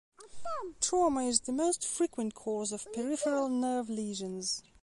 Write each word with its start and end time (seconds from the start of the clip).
Trauma 0.79 1.25
is 1.27 1.41
the 1.41 1.51
most 1.51 1.85
frequent 1.85 2.33
cause 2.33 2.71
of 2.71 2.91
peripheral 2.91 3.49
nerve 3.49 3.87
lesions. 3.87 4.63